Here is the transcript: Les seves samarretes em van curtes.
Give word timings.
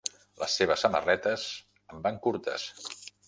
Les 0.43 0.55
seves 0.59 0.85
samarretes 0.85 1.45
em 1.95 2.03
van 2.07 2.19
curtes. 2.27 2.67